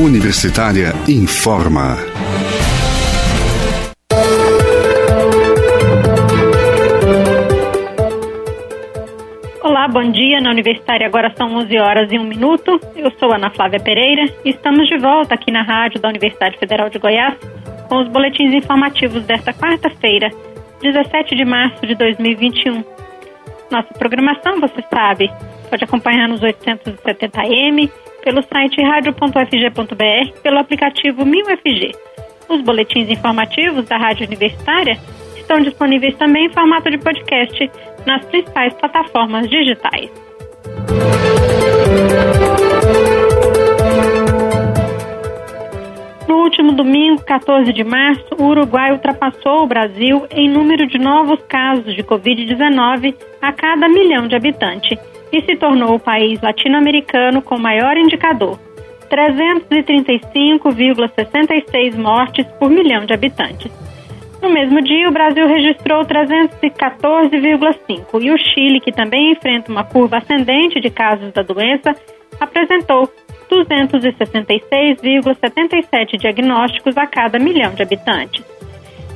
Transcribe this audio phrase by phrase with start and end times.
[0.00, 1.96] Universitária informa.
[9.62, 10.40] Olá, bom dia.
[10.40, 12.80] Na Universitária agora são 11 horas e 1 minuto.
[12.96, 16.90] Eu sou Ana Flávia Pereira e estamos de volta aqui na rádio da Universidade Federal
[16.90, 17.36] de Goiás
[17.88, 20.28] com os boletins informativos desta quarta-feira,
[20.82, 22.82] 17 de março de 2021.
[23.70, 25.30] Nossa programação, você sabe,
[25.70, 27.88] pode acompanhar nos 870M,
[28.24, 31.94] pelo site radio.fg.br, pelo aplicativo 1000FG.
[32.48, 34.98] Os boletins informativos da Rádio Universitária
[35.36, 37.70] estão disponíveis também em formato de podcast
[38.06, 40.10] nas principais plataformas digitais.
[46.26, 51.38] No último domingo, 14 de março, o Uruguai ultrapassou o Brasil em número de novos
[51.46, 53.14] casos de Covid-19
[53.48, 54.98] a cada milhão de habitantes
[55.32, 58.58] e se tornou o país latino-americano com maior indicador,
[59.10, 63.70] 335,66 mortes por milhão de habitantes.
[64.40, 70.18] No mesmo dia, o Brasil registrou 314,5 e o Chile, que também enfrenta uma curva
[70.18, 71.96] ascendente de casos da doença,
[72.38, 73.10] apresentou
[73.50, 78.44] 266,77 diagnósticos a cada milhão de habitantes.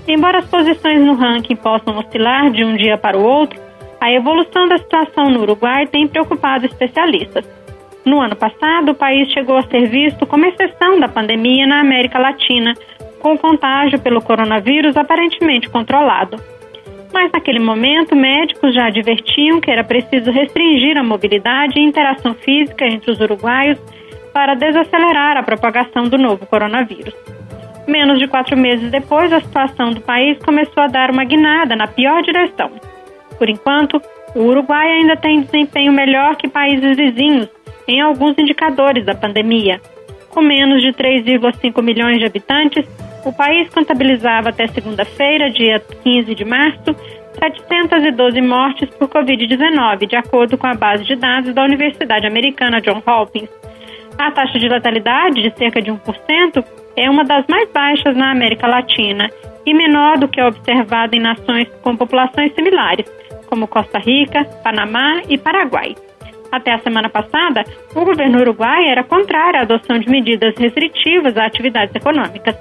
[0.06, 3.60] Embora as posições no ranking possam oscilar de um dia para o outro,
[4.00, 7.44] a evolução da situação no Uruguai tem preocupado especialistas.
[8.04, 12.18] No ano passado, o país chegou a ser visto como exceção da pandemia na América
[12.18, 12.74] Latina,
[13.18, 16.36] com o contágio pelo coronavírus aparentemente controlado.
[17.12, 22.86] Mas naquele momento, médicos já advertiam que era preciso restringir a mobilidade e interação física
[22.86, 23.78] entre os uruguaios
[24.32, 27.14] para desacelerar a propagação do novo coronavírus.
[27.86, 31.86] Menos de quatro meses depois, a situação do país começou a dar uma guinada na
[31.86, 32.70] pior direção.
[33.38, 34.02] Por enquanto,
[34.34, 37.48] o Uruguai ainda tem desempenho melhor que países vizinhos
[37.86, 39.80] em alguns indicadores da pandemia.
[40.28, 42.84] Com menos de 3,5 milhões de habitantes,
[43.24, 46.94] o país contabilizava até segunda-feira, dia 15 de março,
[47.38, 53.06] 712 mortes por Covid-19, de acordo com a base de dados da Universidade Americana Johns
[53.06, 53.48] Hopkins.
[54.18, 56.64] A taxa de letalidade, de cerca de 1%,
[56.96, 59.30] é uma das mais baixas na América Latina
[59.64, 63.06] e menor do que a observada em nações com populações similares,
[63.48, 65.94] como Costa Rica, Panamá e Paraguai.
[66.50, 67.64] Até a semana passada,
[67.94, 72.56] o governo uruguai era contrário à adoção de medidas restritivas a atividades econômicas.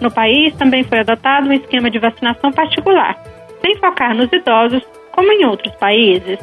[0.00, 3.16] No país também foi adotado um esquema de vacinação particular,
[3.60, 4.82] sem focar nos idosos,
[5.12, 6.38] como em outros países.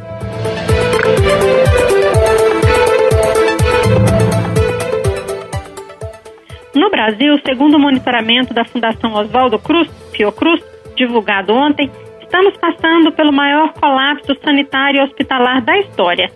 [6.76, 10.62] No Brasil, segundo o monitoramento da Fundação Oswaldo Cruz, Fiocruz,
[10.96, 11.90] divulgado ontem,
[12.34, 16.32] Estamos passando pelo maior colapso sanitário e hospitalar da história.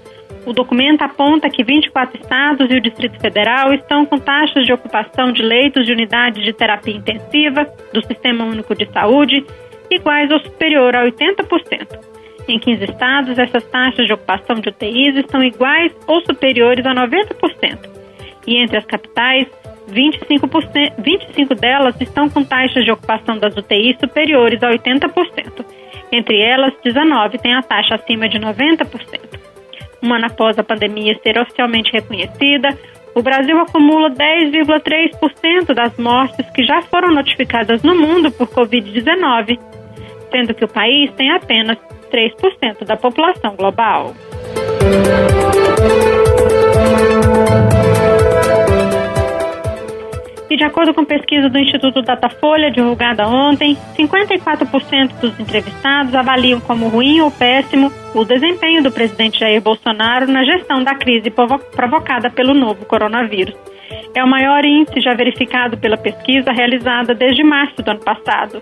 [0.45, 5.31] O documento aponta que 24 estados e o Distrito Federal estão com taxas de ocupação
[5.31, 9.43] de leitos de unidade de terapia intensiva do Sistema Único de Saúde
[9.89, 11.99] iguais ou superior a 80%.
[12.47, 17.89] Em 15 estados, essas taxas de ocupação de UTIs estão iguais ou superiores a 90%.
[18.45, 19.47] E entre as capitais,
[19.89, 25.65] 25%, 25 delas estão com taxas de ocupação das UTIs superiores a 80%.
[26.11, 29.39] Entre elas, 19 têm a taxa acima de 90%.
[30.01, 32.69] Um ano após a pandemia ser oficialmente reconhecida,
[33.15, 39.59] o Brasil acumula 10,3% das mortes que já foram notificadas no mundo por Covid-19,
[40.31, 41.77] sendo que o país tem apenas
[42.11, 44.13] 3% da população global.
[50.49, 56.87] E de acordo com pesquisa do Instituto Datafolha, divulgada ontem, 54% dos entrevistados avaliam como
[56.87, 62.53] ruim ou péssimo o desempenho do presidente Jair Bolsonaro na gestão da crise provocada pelo
[62.53, 63.55] novo coronavírus.
[64.15, 68.61] É o maior índice já verificado pela pesquisa realizada desde março do ano passado.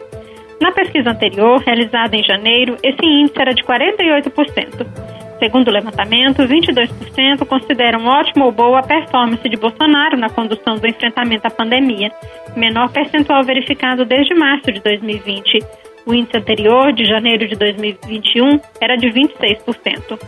[0.59, 5.15] Na pesquisa anterior, realizada em janeiro, esse índice era de 48%.
[5.40, 10.87] Segundo o levantamento, 22% consideram ótima ou boa a performance de Bolsonaro na condução do
[10.87, 12.09] enfrentamento à pandemia,
[12.55, 15.59] menor percentual verificado desde março de 2020.
[16.05, 20.20] O índice anterior, de janeiro de 2021, era de 26%.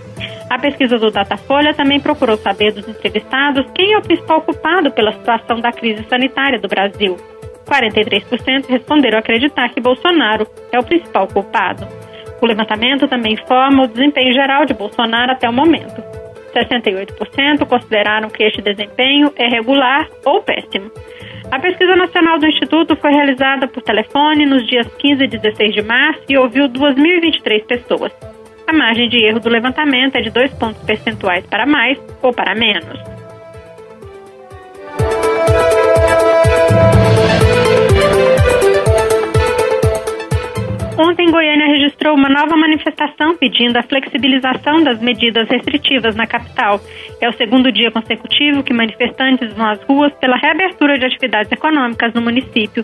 [0.50, 5.12] A pesquisa do Datafolha também procurou saber dos entrevistados quem é o principal culpado pela
[5.12, 7.16] situação da crise sanitária do Brasil.
[7.66, 11.88] 43% responderam acreditar que Bolsonaro é o principal culpado.
[12.42, 16.02] O levantamento também informa o desempenho geral de Bolsonaro até o momento.
[16.54, 20.92] 68% consideraram que este desempenho é regular ou péssimo.
[21.52, 25.82] A pesquisa nacional do Instituto foi realizada por telefone nos dias 15 e 16 de
[25.82, 28.12] março e ouviu 2.023 pessoas.
[28.68, 32.54] A margem de erro do levantamento é de dois pontos percentuais para mais ou para
[32.54, 33.00] menos.
[41.00, 46.82] Ontem, Goiânia registrou uma nova manifestação pedindo a flexibilização das medidas restritivas na capital.
[47.22, 52.12] É o segundo dia consecutivo que manifestantes vão às ruas pela reabertura de atividades econômicas
[52.16, 52.84] no município.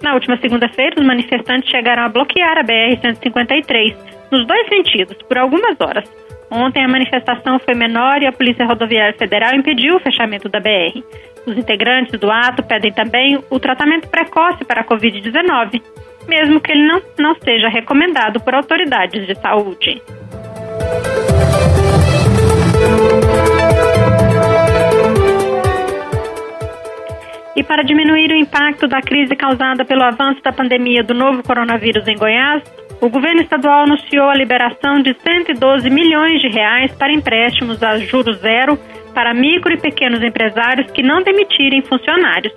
[0.00, 3.94] Na última segunda-feira, os manifestantes chegaram a bloquear a BR-153,
[4.32, 6.10] nos dois sentidos, por algumas horas.
[6.50, 11.04] Ontem, a manifestação foi menor e a Polícia Rodoviária Federal impediu o fechamento da BR.
[11.46, 15.82] Os integrantes do ato pedem também o tratamento precoce para a Covid-19
[16.28, 20.02] mesmo que ele não, não seja recomendado por autoridades de saúde.
[27.56, 32.06] E para diminuir o impacto da crise causada pelo avanço da pandemia do novo coronavírus
[32.08, 32.62] em Goiás,
[33.00, 38.38] o governo estadual anunciou a liberação de 112 milhões de reais para empréstimos a juros
[38.38, 38.78] zero
[39.14, 42.54] para micro e pequenos empresários que não demitirem funcionários.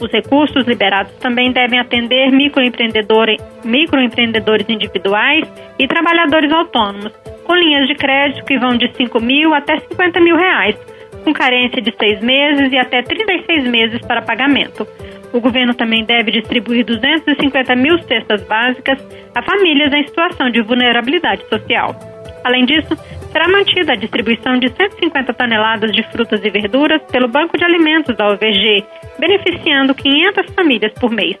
[0.00, 5.44] Os recursos liberados também devem atender microempreendedores, microempreendedores individuais
[5.78, 7.12] e trabalhadores autônomos,
[7.44, 10.76] com linhas de crédito que vão de 5 mil até 50 mil reais,
[11.22, 14.86] com carência de seis meses e até 36 meses para pagamento.
[15.32, 18.98] O governo também deve distribuir 250 mil cestas básicas
[19.34, 21.96] a famílias em situação de vulnerabilidade social.
[22.44, 22.96] Além disso,
[23.34, 28.16] será mantida a distribuição de 150 toneladas de frutas e verduras pelo Banco de Alimentos
[28.16, 28.84] da OVG,
[29.18, 31.36] beneficiando 500 famílias por mês.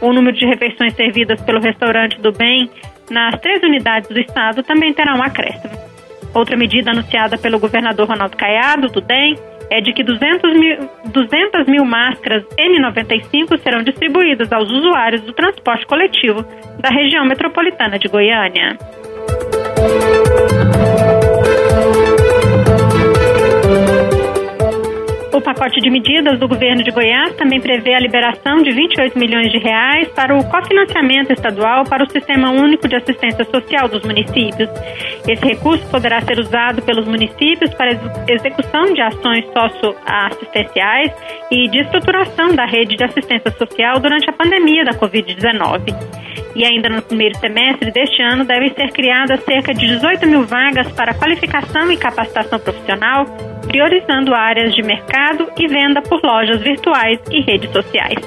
[0.00, 2.70] O número de refeições servidas pelo restaurante do Bem
[3.10, 5.74] nas três unidades do estado também terá um acréscimo.
[6.32, 9.34] Outra medida anunciada pelo governador Ronaldo Caiado, do DEM,
[9.70, 15.84] é de que 200 mil, 200 mil máscaras N95 serão distribuídas aos usuários do transporte
[15.86, 16.44] coletivo
[16.78, 18.78] da região metropolitana de Goiânia.
[25.84, 30.08] De medidas do governo de Goiás também prevê a liberação de 28 milhões de reais
[30.14, 34.70] para o cofinanciamento estadual para o Sistema Único de Assistência Social dos municípios.
[35.28, 41.12] Esse recurso poderá ser usado pelos municípios para execução de ações socioassistenciais
[41.50, 45.94] e de estruturação da rede de assistência social durante a pandemia da Covid-19.
[46.54, 50.90] E ainda no primeiro semestre deste ano devem ser criadas cerca de 18 mil vagas
[50.92, 53.26] para qualificação e capacitação profissional,
[53.66, 58.18] priorizando áreas de mercado e venda por lojas virtuais e redes sociais.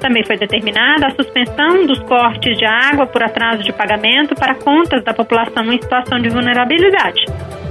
[0.00, 5.04] Também foi determinada a suspensão dos cortes de água por atraso de pagamento para contas
[5.04, 7.22] da população em situação de vulnerabilidade.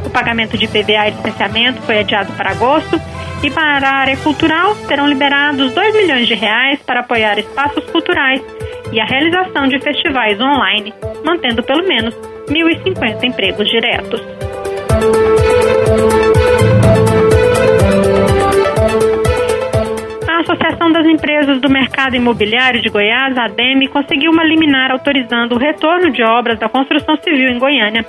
[0.06, 3.02] O pagamento de PVA e licenciamento foi adiado para agosto
[3.44, 8.42] e para a área cultural serão liberados 2 milhões de reais para apoiar espaços culturais
[8.92, 10.94] e a realização de festivais online,
[11.24, 12.14] mantendo pelo menos
[12.48, 14.22] 1.050 empregos diretos.
[20.80, 25.58] Associação das Empresas do Mercado Imobiliário de Goiás, a ADEME, conseguiu uma liminar autorizando o
[25.58, 28.06] retorno de obras da construção civil em Goiânia.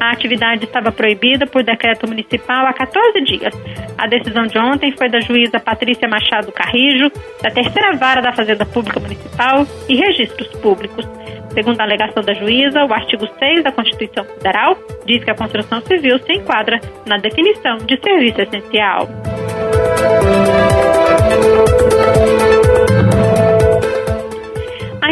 [0.00, 3.54] A atividade estava proibida por decreto municipal há 14 dias.
[3.98, 7.10] A decisão de ontem foi da juíza Patrícia Machado Carrijo,
[7.42, 11.06] da terceira vara da Fazenda Pública Municipal e Registros Públicos.
[11.52, 15.82] Segundo a alegação da juíza, o artigo 6 da Constituição Federal diz que a construção
[15.82, 19.08] civil se enquadra na definição de serviço essencial.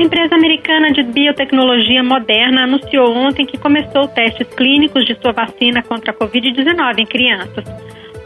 [0.02, 6.11] Empresa americana de biotecnologia Moderna anunciou ontem que começou testes clínicos de sua vacina contra
[6.11, 7.64] a Covid-19 em crianças.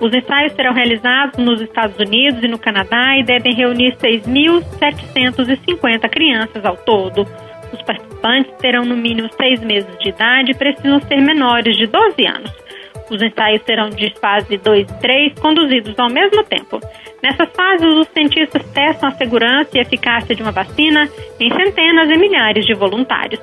[0.00, 6.64] Os ensaios serão realizados nos Estados Unidos e no Canadá e devem reunir 6.750 crianças
[6.64, 7.26] ao todo.
[7.72, 12.24] Os participantes terão no mínimo seis meses de idade e precisam ser menores de 12
[12.26, 12.52] anos.
[13.10, 16.80] Os ensaios serão de fase 2 e 3, conduzidos ao mesmo tempo.
[17.26, 21.08] Nessas fases, os cientistas testam a segurança e eficácia de uma vacina
[21.40, 23.40] em centenas e milhares de voluntários.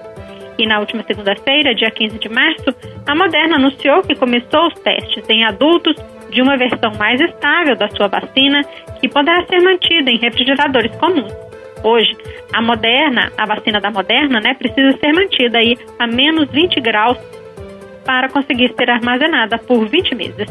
[0.58, 2.74] E na última segunda-feira, dia 15 de março,
[3.06, 5.98] a Moderna anunciou que começou os testes em adultos
[6.30, 8.62] de uma versão mais estável da sua vacina,
[9.02, 11.34] que poderá ser mantida em refrigeradores comuns.
[11.84, 12.16] Hoje,
[12.54, 17.18] a Moderna, a vacina da Moderna, né, precisa ser mantida aí a menos 20 graus
[18.06, 20.48] para conseguir ser armazenada por 20 meses.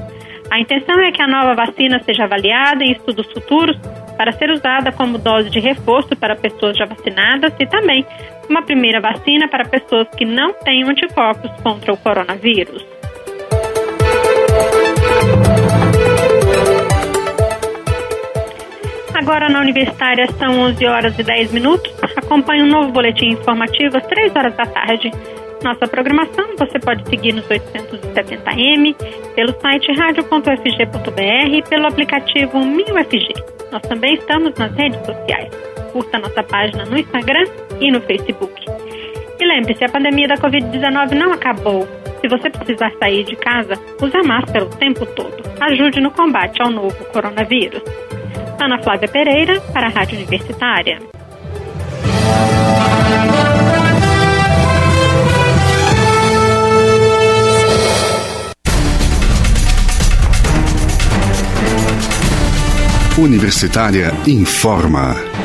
[0.51, 3.77] A intenção é que a nova vacina seja avaliada em estudos futuros
[4.17, 8.07] para ser usada como dose de reforço para pessoas já vacinadas e também
[8.49, 12.85] uma primeira vacina para pessoas que não têm anticorpos contra o coronavírus.
[19.15, 21.93] Agora na Universitária são 11 horas e 10 minutos.
[22.17, 25.11] Acompanhe um novo boletim informativo às 3 horas da tarde.
[25.63, 28.97] Nossa programação você pode seguir nos 870m,
[29.35, 33.45] pelo site radio.fg.br e pelo aplicativo 1000FG.
[33.71, 35.51] Nós também estamos nas redes sociais.
[35.93, 37.45] Curta nossa página no Instagram
[37.81, 38.53] e no Facebook.
[39.41, 41.87] E lembre-se, a pandemia da Covid-19 não acabou.
[42.21, 45.43] Se você precisar sair de casa, use a máscara o tempo todo.
[45.61, 47.83] Ajude no combate ao novo coronavírus.
[48.61, 50.99] Ana Flávia Pereira, para a Rádio Universitária.
[63.19, 65.42] Universitária informa.